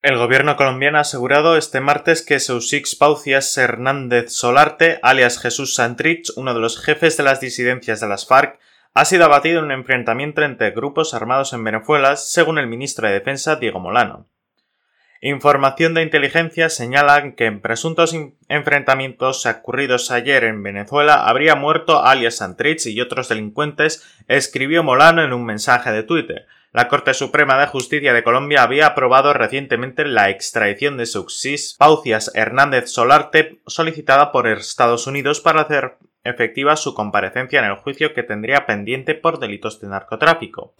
El 0.00 0.16
gobierno 0.16 0.54
colombiano 0.54 0.98
ha 0.98 1.00
asegurado 1.00 1.56
este 1.56 1.80
martes 1.80 2.24
que 2.24 2.38
Seuxix 2.38 2.94
Paucias 2.94 3.58
Hernández 3.58 4.30
Solarte, 4.30 5.00
alias 5.02 5.40
Jesús 5.40 5.74
Santrich, 5.74 6.30
uno 6.36 6.54
de 6.54 6.60
los 6.60 6.80
jefes 6.80 7.16
de 7.16 7.24
las 7.24 7.40
disidencias 7.40 7.98
de 7.98 8.06
las 8.06 8.24
FARC, 8.24 8.60
ha 8.94 9.04
sido 9.04 9.24
abatido 9.24 9.58
en 9.58 9.64
un 9.64 9.72
enfrentamiento 9.72 10.42
entre 10.42 10.70
grupos 10.70 11.14
armados 11.14 11.52
en 11.52 11.64
Venezuela, 11.64 12.14
según 12.14 12.58
el 12.58 12.68
ministro 12.68 13.08
de 13.08 13.14
Defensa 13.14 13.56
Diego 13.56 13.80
Molano. 13.80 14.28
Información 15.20 15.94
de 15.94 16.02
inteligencia 16.02 16.68
señala 16.68 17.34
que 17.34 17.46
en 17.46 17.60
presuntos 17.60 18.16
enfrentamientos 18.48 19.46
ocurridos 19.46 20.12
ayer 20.12 20.44
en 20.44 20.62
Venezuela 20.62 21.24
habría 21.28 21.56
muerto 21.56 22.04
alias 22.04 22.36
Santrich 22.36 22.86
y 22.86 23.00
otros 23.00 23.28
delincuentes, 23.28 24.06
escribió 24.28 24.84
Molano 24.84 25.24
en 25.24 25.32
un 25.32 25.44
mensaje 25.44 25.90
de 25.90 26.04
Twitter. 26.04 26.46
La 26.78 26.86
Corte 26.86 27.12
Suprema 27.12 27.58
de 27.58 27.66
Justicia 27.66 28.12
de 28.12 28.22
Colombia 28.22 28.62
había 28.62 28.86
aprobado 28.86 29.32
recientemente 29.32 30.04
la 30.04 30.30
extradición 30.30 30.96
de 30.96 31.06
Suxis 31.06 31.74
Paucias 31.76 32.30
Hernández 32.36 32.88
Solarte 32.88 33.58
solicitada 33.66 34.30
por 34.30 34.46
Estados 34.46 35.08
Unidos 35.08 35.40
para 35.40 35.62
hacer 35.62 35.96
efectiva 36.22 36.76
su 36.76 36.94
comparecencia 36.94 37.58
en 37.58 37.64
el 37.64 37.78
juicio 37.78 38.14
que 38.14 38.22
tendría 38.22 38.64
pendiente 38.64 39.16
por 39.16 39.40
delitos 39.40 39.80
de 39.80 39.88
narcotráfico. 39.88 40.74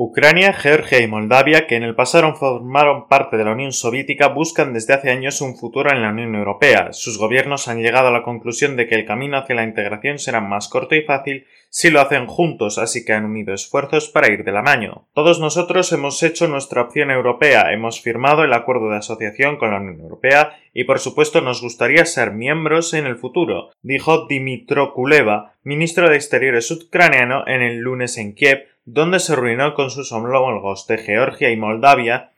Ucrania, 0.00 0.52
Georgia 0.52 1.00
y 1.00 1.08
Moldavia, 1.08 1.66
que 1.66 1.74
en 1.74 1.82
el 1.82 1.96
pasado 1.96 2.32
formaron 2.36 3.08
parte 3.08 3.36
de 3.36 3.44
la 3.44 3.50
Unión 3.50 3.72
Soviética, 3.72 4.28
buscan 4.28 4.72
desde 4.72 4.94
hace 4.94 5.10
años 5.10 5.40
un 5.40 5.56
futuro 5.56 5.90
en 5.90 6.02
la 6.02 6.10
Unión 6.10 6.36
Europea. 6.36 6.92
Sus 6.92 7.18
gobiernos 7.18 7.66
han 7.66 7.82
llegado 7.82 8.06
a 8.06 8.12
la 8.12 8.22
conclusión 8.22 8.76
de 8.76 8.86
que 8.86 8.94
el 8.94 9.04
camino 9.04 9.36
hacia 9.36 9.56
la 9.56 9.64
integración 9.64 10.20
será 10.20 10.40
más 10.40 10.68
corto 10.68 10.94
y 10.94 11.02
fácil 11.02 11.48
si 11.68 11.90
lo 11.90 12.00
hacen 12.00 12.28
juntos, 12.28 12.78
así 12.78 13.04
que 13.04 13.12
han 13.12 13.24
unido 13.24 13.52
esfuerzos 13.52 14.08
para 14.08 14.30
ir 14.30 14.44
de 14.44 14.52
la 14.52 14.62
mano. 14.62 15.08
Todos 15.14 15.40
nosotros 15.40 15.92
hemos 15.92 16.22
hecho 16.22 16.46
nuestra 16.46 16.82
opción 16.82 17.10
europea, 17.10 17.72
hemos 17.72 18.00
firmado 18.00 18.44
el 18.44 18.52
acuerdo 18.52 18.90
de 18.90 18.98
asociación 18.98 19.56
con 19.56 19.72
la 19.72 19.80
Unión 19.80 20.00
Europea 20.00 20.56
y 20.72 20.84
por 20.84 21.00
supuesto 21.00 21.40
nos 21.40 21.60
gustaría 21.60 22.04
ser 22.04 22.30
miembros 22.30 22.94
en 22.94 23.06
el 23.06 23.16
futuro, 23.16 23.70
dijo 23.82 24.28
Dimitro 24.28 24.94
Kuleva, 24.94 25.54
ministro 25.64 26.08
de 26.08 26.14
Exteriores 26.14 26.70
ucraniano, 26.70 27.42
en 27.48 27.62
el 27.62 27.78
lunes 27.78 28.16
en 28.16 28.34
Kiev, 28.34 28.60
donde 28.92 29.20
se 29.20 29.36
reunió 29.36 29.74
con 29.74 29.90
sus 29.90 30.12
homólogos 30.12 30.86
de 30.86 30.96
Georgia 30.98 31.50
y 31.50 31.56
Moldavia 31.56 32.32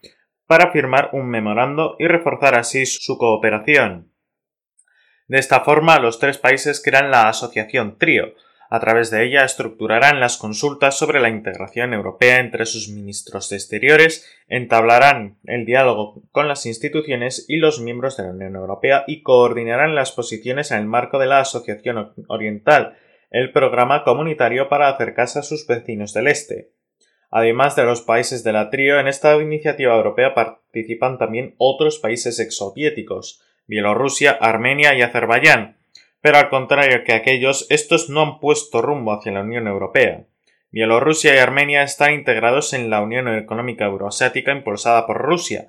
para 0.47 0.73
firmar 0.73 1.11
un 1.13 1.29
memorando 1.29 1.95
y 2.01 2.09
reforzar 2.09 2.57
así 2.57 2.87
su 2.87 3.19
cooperación. 3.19 4.13
De 5.29 5.39
esta 5.39 5.61
forma, 5.61 6.01
los 6.01 6.19
tres 6.19 6.39
países 6.39 6.83
crean 6.85 7.13
la 7.13 7.29
Asociación 7.29 7.99
TRIO. 7.99 8.35
A 8.69 8.81
través 8.81 9.11
de 9.13 9.25
ella 9.25 9.45
estructurarán 9.45 10.19
las 10.19 10.39
consultas 10.39 10.99
sobre 10.99 11.21
la 11.21 11.29
integración 11.29 11.95
europea 11.95 12.41
entre 12.41 12.67
sus 12.67 12.89
ministros 12.89 13.49
de 13.49 13.57
Exteriores, 13.57 14.29
entablarán 14.49 15.39
el 15.45 15.65
diálogo 15.65 16.23
con 16.33 16.49
las 16.49 16.67
instituciones 16.67 17.47
y 17.49 17.59
los 17.59 17.81
miembros 17.81 18.17
de 18.17 18.25
la 18.25 18.31
Unión 18.31 18.57
Europea 18.57 19.05
y 19.07 19.23
coordinarán 19.23 19.95
las 19.95 20.11
posiciones 20.11 20.73
en 20.73 20.79
el 20.79 20.87
marco 20.87 21.21
de 21.21 21.27
la 21.27 21.41
Asociación 21.41 22.13
Oriental, 22.27 22.97
el 23.31 23.53
programa 23.53 24.03
comunitario 24.05 24.69
para 24.69 24.89
acercarse 24.89 25.39
a 25.39 25.43
sus 25.43 25.67
vecinos 25.67 26.13
del 26.13 26.27
este. 26.27 26.71
Además 27.31 27.77
de 27.77 27.85
los 27.85 28.03
países 28.03 28.43
de 28.43 28.53
la 28.53 28.71
trío, 28.71 28.99
en 28.99 29.07
esta 29.07 29.37
iniciativa 29.37 29.95
europea 29.95 30.35
participan 30.35 31.17
también 31.17 31.55
otros 31.59 31.99
países 31.99 32.41
exsoviéticos, 32.41 33.43
Bielorrusia, 33.67 34.33
Armenia 34.33 34.95
y 34.95 35.03
Azerbaiyán, 35.03 35.77
pero 36.21 36.39
al 36.39 36.49
contrario 36.49 37.05
que 37.05 37.13
aquellos, 37.13 37.67
estos 37.71 38.11
no 38.11 38.23
han 38.23 38.41
puesto 38.41 38.83
rumbo 38.83 39.13
hacia 39.13 39.33
la 39.33 39.43
Unión 39.43 39.69
Europea. 39.69 40.25
Bielorrusia 40.73 41.35
y 41.35 41.39
Armenia 41.39 41.83
están 41.83 42.15
integrados 42.15 42.73
en 42.73 42.91
la 42.91 43.01
Unión 43.01 43.29
Económica 43.29 43.87
Euroasiática 43.87 44.53
impulsada 44.53 45.07
por 45.07 45.19
Rusia, 45.19 45.69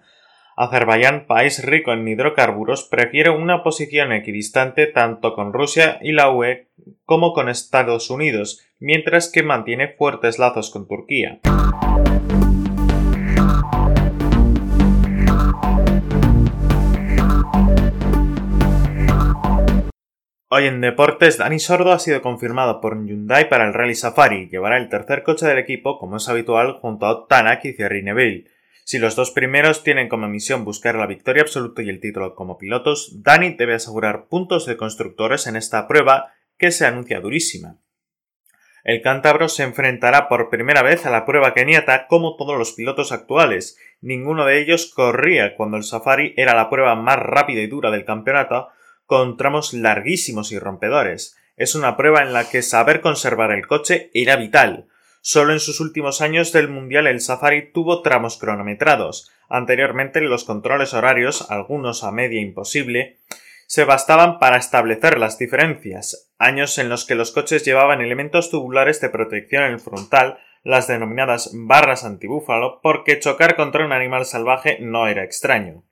Azerbaiyán, 0.61 1.25
país 1.25 1.65
rico 1.65 1.91
en 1.91 2.07
hidrocarburos, 2.07 2.83
prefiere 2.83 3.31
una 3.31 3.63
posición 3.63 4.11
equidistante 4.11 4.85
tanto 4.85 5.33
con 5.33 5.53
Rusia 5.53 5.97
y 6.03 6.11
la 6.11 6.29
UE 6.29 6.67
como 7.03 7.33
con 7.33 7.49
Estados 7.49 8.11
Unidos, 8.11 8.63
mientras 8.77 9.31
que 9.31 9.41
mantiene 9.41 9.87
fuertes 9.87 10.37
lazos 10.37 10.69
con 10.69 10.87
Turquía. 10.87 11.39
Hoy 20.51 20.67
en 20.67 20.79
deportes, 20.81 21.39
Dani 21.39 21.57
Sordo 21.57 21.91
ha 21.91 21.97
sido 21.97 22.21
confirmado 22.21 22.81
por 22.81 23.03
Hyundai 23.03 23.49
para 23.49 23.65
el 23.65 23.73
Rally 23.73 23.95
Safari. 23.95 24.47
Llevará 24.49 24.77
el 24.77 24.89
tercer 24.89 25.23
coche 25.23 25.47
del 25.47 25.57
equipo, 25.57 25.97
como 25.97 26.17
es 26.17 26.29
habitual, 26.29 26.73
junto 26.73 27.07
a 27.07 27.25
Tanak 27.27 27.65
y 27.65 27.75
Thierry 27.75 28.03
Neville. 28.03 28.45
Si 28.83 28.99
los 28.99 29.15
dos 29.15 29.31
primeros 29.31 29.83
tienen 29.83 30.09
como 30.09 30.27
misión 30.27 30.65
buscar 30.65 30.95
la 30.95 31.07
victoria 31.07 31.43
absoluta 31.43 31.81
y 31.81 31.89
el 31.89 31.99
título 31.99 32.35
como 32.35 32.57
pilotos, 32.57 33.23
Dani 33.23 33.53
debe 33.53 33.75
asegurar 33.75 34.27
puntos 34.27 34.65
de 34.65 34.77
constructores 34.77 35.47
en 35.47 35.55
esta 35.55 35.87
prueba 35.87 36.33
que 36.57 36.71
se 36.71 36.85
anuncia 36.85 37.19
durísima. 37.19 37.77
El 38.83 39.01
cántabro 39.01 39.47
se 39.47 39.63
enfrentará 39.63 40.27
por 40.27 40.49
primera 40.49 40.81
vez 40.81 41.05
a 41.05 41.11
la 41.11 41.25
prueba 41.25 41.53
keniata 41.53 42.07
como 42.07 42.35
todos 42.35 42.57
los 42.57 42.73
pilotos 42.73 43.11
actuales. 43.11 43.77
Ninguno 44.01 44.45
de 44.45 44.59
ellos 44.59 44.91
corría 44.93 45.55
cuando 45.55 45.77
el 45.77 45.83
Safari 45.83 46.33
era 46.35 46.55
la 46.55 46.69
prueba 46.69 46.95
más 46.95 47.19
rápida 47.19 47.61
y 47.61 47.67
dura 47.67 47.91
del 47.91 48.05
campeonato, 48.05 48.69
con 49.05 49.37
tramos 49.37 49.73
larguísimos 49.73 50.51
y 50.51 50.57
rompedores. 50.57 51.37
Es 51.57 51.75
una 51.75 51.95
prueba 51.95 52.23
en 52.23 52.33
la 52.33 52.49
que 52.49 52.63
saber 52.63 53.01
conservar 53.01 53.51
el 53.51 53.67
coche 53.67 54.09
era 54.13 54.35
vital. 54.35 54.87
Solo 55.21 55.53
en 55.53 55.59
sus 55.59 55.79
últimos 55.79 56.19
años 56.21 56.51
del 56.51 56.67
Mundial 56.67 57.05
el 57.05 57.21
Safari 57.21 57.71
tuvo 57.71 58.01
tramos 58.01 58.37
cronometrados. 58.37 59.31
Anteriormente 59.49 60.19
los 60.19 60.45
controles 60.45 60.95
horarios, 60.95 61.49
algunos 61.51 62.03
a 62.03 62.11
media 62.11 62.41
imposible, 62.41 63.19
se 63.67 63.85
bastaban 63.85 64.39
para 64.39 64.57
establecer 64.57 65.19
las 65.19 65.37
diferencias. 65.37 66.31
Años 66.39 66.77
en 66.79 66.89
los 66.89 67.05
que 67.05 67.15
los 67.15 67.31
coches 67.31 67.63
llevaban 67.63 68.01
elementos 68.01 68.49
tubulares 68.49 68.99
de 68.99 69.09
protección 69.09 69.63
en 69.63 69.73
el 69.73 69.79
frontal, 69.79 70.39
las 70.63 70.87
denominadas 70.87 71.51
barras 71.53 72.03
antibúfalo, 72.03 72.81
porque 72.81 73.19
chocar 73.19 73.55
contra 73.55 73.85
un 73.85 73.93
animal 73.93 74.25
salvaje 74.25 74.79
no 74.81 75.07
era 75.07 75.23
extraño. 75.23 75.83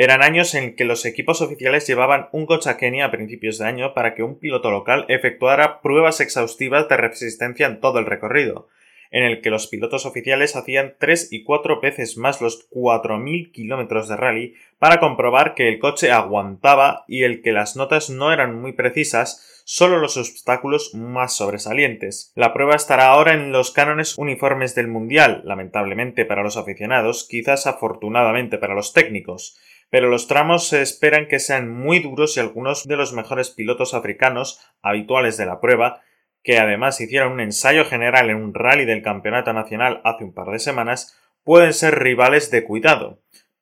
Eran 0.00 0.22
años 0.22 0.54
en 0.54 0.76
que 0.76 0.84
los 0.84 1.04
equipos 1.04 1.40
oficiales 1.40 1.84
llevaban 1.88 2.28
un 2.30 2.46
coche 2.46 2.70
a 2.70 2.76
Kenia 2.76 3.06
a 3.06 3.10
principios 3.10 3.58
de 3.58 3.66
año 3.66 3.94
para 3.94 4.14
que 4.14 4.22
un 4.22 4.38
piloto 4.38 4.70
local 4.70 5.04
efectuara 5.08 5.80
pruebas 5.80 6.20
exhaustivas 6.20 6.88
de 6.88 6.96
resistencia 6.96 7.66
en 7.66 7.80
todo 7.80 7.98
el 7.98 8.06
recorrido, 8.06 8.68
en 9.10 9.24
el 9.24 9.40
que 9.40 9.50
los 9.50 9.66
pilotos 9.66 10.06
oficiales 10.06 10.54
hacían 10.54 10.94
tres 11.00 11.32
y 11.32 11.42
cuatro 11.42 11.80
veces 11.80 12.16
más 12.16 12.40
los 12.40 12.70
4.000 12.70 13.50
kilómetros 13.50 14.08
de 14.08 14.16
rally 14.16 14.54
para 14.78 15.00
comprobar 15.00 15.56
que 15.56 15.68
el 15.68 15.80
coche 15.80 16.12
aguantaba 16.12 17.04
y 17.08 17.24
el 17.24 17.42
que 17.42 17.50
las 17.50 17.74
notas 17.74 18.08
no 18.08 18.32
eran 18.32 18.54
muy 18.54 18.74
precisas, 18.74 19.64
solo 19.64 19.98
los 19.98 20.16
obstáculos 20.16 20.94
más 20.94 21.36
sobresalientes. 21.36 22.30
La 22.36 22.52
prueba 22.54 22.76
estará 22.76 23.08
ahora 23.08 23.34
en 23.34 23.50
los 23.50 23.72
cánones 23.72 24.16
uniformes 24.16 24.76
del 24.76 24.86
Mundial, 24.86 25.42
lamentablemente 25.44 26.24
para 26.24 26.44
los 26.44 26.56
aficionados, 26.56 27.26
quizás 27.28 27.66
afortunadamente 27.66 28.58
para 28.58 28.76
los 28.76 28.92
técnicos 28.92 29.58
pero 29.90 30.08
los 30.08 30.28
tramos 30.28 30.68
se 30.68 30.82
esperan 30.82 31.28
que 31.28 31.38
sean 31.38 31.70
muy 31.70 32.00
duros 32.00 32.36
y 32.36 32.40
algunos 32.40 32.86
de 32.86 32.96
los 32.96 33.12
mejores 33.12 33.50
pilotos 33.50 33.94
africanos 33.94 34.60
habituales 34.82 35.36
de 35.36 35.46
la 35.46 35.60
prueba, 35.60 36.02
que 36.42 36.58
además 36.58 37.00
hicieron 37.00 37.32
un 37.32 37.40
ensayo 37.40 37.84
general 37.84 38.30
en 38.30 38.36
un 38.36 38.54
rally 38.54 38.84
del 38.84 39.02
Campeonato 39.02 39.52
Nacional 39.52 40.00
hace 40.04 40.24
un 40.24 40.34
par 40.34 40.48
de 40.48 40.58
semanas, 40.58 41.18
pueden 41.44 41.72
ser 41.72 41.98
rivales 41.98 42.50
de 42.50 42.64
cuidado, 42.64 43.20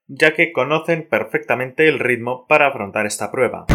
ya 0.09 0.35
que 0.35 0.53
conocen 0.53 1.09
perfectamente 1.09 1.89
el 1.89 1.99
ritmo 1.99 2.47
para 2.47 2.69
afrontar 2.69 3.07
esta 3.07 3.31
prueba. 3.31 3.67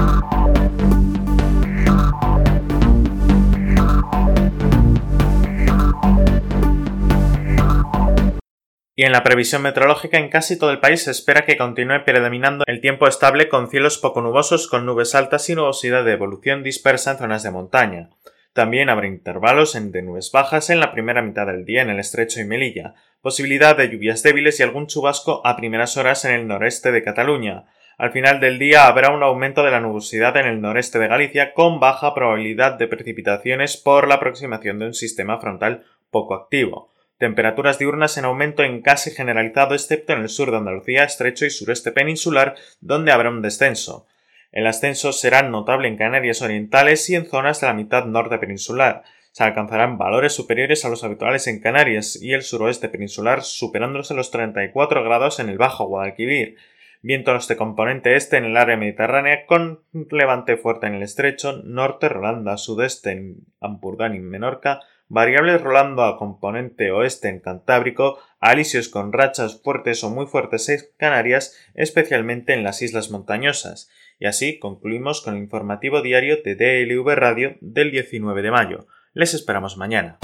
Y 8.94 9.04
en 9.04 9.14
la 9.14 9.24
previsión 9.24 9.62
meteorológica 9.62 10.18
en 10.18 10.30
casi 10.30 10.60
todo 10.60 10.72
el 10.72 10.80
país 10.80 11.04
se 11.04 11.12
espera 11.12 11.46
que 11.46 11.56
continúe 11.56 12.04
predominando 12.06 12.66
el 12.68 12.82
tiempo 12.82 13.08
estable 13.08 13.48
con 13.48 13.70
cielos 13.70 13.98
poco 13.98 14.22
nubosos 14.22 14.68
con 14.68 14.86
nubes 14.86 15.16
altas 15.16 15.50
y 15.50 15.56
nubosidad 15.56 16.04
de 16.04 16.12
evolución 16.12 16.62
dispersa 16.62 17.12
en 17.12 17.18
zonas 17.18 17.44
de 17.44 17.52
montaña. 17.52 18.10
También 18.54 18.90
habrá 18.90 19.08
intervalos 19.08 19.74
de 19.74 20.02
nubes 20.02 20.32
bajas 20.34 20.70
en 20.70 20.82
la 20.82 20.92
primera 20.92 21.22
mitad 21.22 21.48
del 21.48 21.64
día 21.64 21.84
en 21.84 21.90
el 21.90 22.00
estrecho 22.00 22.42
y 22.42 22.44
Melilla, 22.44 22.96
posibilidad 23.22 23.78
de 23.78 23.88
lluvias 23.88 24.24
débiles 24.24 24.60
y 24.60 24.64
algún 24.64 24.88
chubasco 24.88 25.42
a 25.48 25.56
primeras 25.56 25.96
horas 25.96 26.26
en 26.26 26.34
el 26.34 26.48
noreste 26.48 26.92
de 26.92 27.02
Cataluña. 27.02 27.68
Al 27.98 28.12
final 28.12 28.42
del 28.42 28.60
día 28.60 28.88
habrá 28.88 29.12
un 29.12 29.24
aumento 29.24 29.64
de 29.64 29.72
la 29.72 29.80
nubosidad 29.80 30.36
en 30.36 30.48
el 30.48 30.60
noreste 30.60 31.00
de 31.00 31.08
Galicia 31.08 31.54
con 31.54 31.80
baja 31.80 32.14
probabilidad 32.14 32.74
de 32.74 32.88
precipitaciones 32.88 33.78
por 33.78 34.08
la 34.10 34.16
aproximación 34.16 34.80
de 34.80 34.88
un 34.88 34.94
sistema 34.94 35.40
frontal 35.40 35.86
poco 36.10 36.34
activo. 36.34 36.91
Temperaturas 37.22 37.78
diurnas 37.78 38.18
en 38.18 38.26
aumento 38.26 38.64
en 38.64 38.82
casi 38.82 39.12
generalizado 39.12 39.76
excepto 39.76 40.12
en 40.14 40.22
el 40.22 40.28
sur 40.28 40.50
de 40.50 40.58
Andalucía, 40.58 41.04
estrecho 41.04 41.46
y 41.46 41.52
sureste 41.52 41.92
peninsular, 41.92 42.56
donde 42.80 43.12
habrá 43.12 43.30
un 43.30 43.44
descenso. 43.44 44.08
El 44.52 44.66
ascenso 44.66 45.14
será 45.14 45.44
notable 45.44 45.88
en 45.88 45.98
Canarias 45.98 46.42
Orientales 46.42 47.08
y 47.12 47.16
en 47.16 47.28
zonas 47.28 47.62
de 47.62 47.68
la 47.68 47.76
mitad 47.76 48.06
norte 48.06 48.40
peninsular. 48.40 49.04
Se 49.34 49.44
alcanzarán 49.44 50.00
valores 50.00 50.34
superiores 50.34 50.84
a 50.84 50.90
los 50.90 51.04
habituales 51.04 51.46
en 51.46 51.60
Canarias 51.60 52.20
y 52.20 52.34
el 52.34 52.42
suroeste 52.42 52.90
peninsular, 52.90 53.44
superándose 53.44 54.16
los 54.16 54.32
34 54.32 55.04
grados 55.04 55.40
en 55.40 55.50
el 55.50 55.60
Bajo 55.60 55.86
Guadalquivir. 55.86 56.56
Vientos 57.04 57.48
de 57.48 57.56
componente 57.56 58.16
este 58.16 58.38
en 58.38 58.46
el 58.46 58.58
área 58.58 58.78
mediterránea 58.78 59.46
con 59.46 59.82
levante 60.10 60.58
fuerte 60.58 60.88
en 60.88 60.96
el 60.96 61.04
estrecho, 61.04 61.62
norte 61.66 62.10
rolando 62.10 62.50
a 62.50 62.58
sudeste 62.58 63.12
en 63.12 63.46
Ampurdán 63.60 64.16
y 64.16 64.20
Menorca, 64.20 64.80
variables 65.12 65.62
rolando 65.62 66.04
a 66.04 66.18
componente 66.18 66.90
oeste 66.92 67.28
en 67.28 67.42
Cantábrico, 67.42 68.18
alisios 68.40 68.88
con 68.88 69.12
rachas 69.12 69.62
fuertes 69.62 70.06
o 70.06 70.10
muy 70.10 70.26
fuertes 70.26 70.70
en 70.70 70.80
Canarias, 70.98 71.54
especialmente 71.74 72.54
en 72.54 72.64
las 72.64 72.82
islas 72.82 73.12
montañosas. 73.12 73.90
Y 74.20 74.26
así 74.26 74.58
concluimos 74.58 75.22
con 75.22 75.36
el 75.36 75.42
informativo 75.42 76.02
diario 76.02 76.38
de 76.42 76.56
DLV 76.56 77.14
Radio 77.16 77.58
del 77.60 77.92
19 77.92 78.42
de 78.42 78.52
mayo. 78.52 78.88
Les 79.14 79.34
esperamos 79.34 79.76
mañana. 79.76 80.20